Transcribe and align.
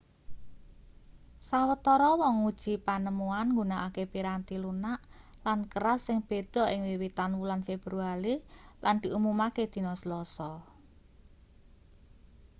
sawetara 1.47 2.09
wong 2.21 2.35
nguji 2.41 2.73
panemuan 2.87 3.47
nggunakake 3.49 4.03
piranti 4.13 4.55
lunak 4.63 4.99
lan 5.45 5.59
keras 5.71 5.99
sing 6.07 6.19
beda 6.29 6.63
ing 6.73 6.81
wiwitan 6.89 7.31
wulan 7.39 7.61
februari 7.67 8.35
lan 8.83 8.95
diumumake 9.03 9.63
dina 9.73 9.93
selasa 10.01 10.51